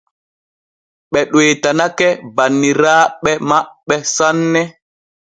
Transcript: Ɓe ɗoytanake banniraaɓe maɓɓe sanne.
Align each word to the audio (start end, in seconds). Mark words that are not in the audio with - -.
Ɓe 1.11 1.19
ɗoytanake 1.31 2.07
banniraaɓe 2.35 3.31
maɓɓe 3.49 3.95
sanne. 4.15 4.61